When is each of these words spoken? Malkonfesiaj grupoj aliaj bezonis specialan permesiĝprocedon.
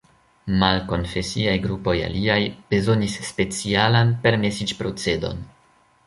Malkonfesiaj 0.61 1.51
grupoj 1.65 1.93
aliaj 2.07 2.39
bezonis 2.73 3.17
specialan 3.27 4.15
permesiĝprocedon. 4.27 5.45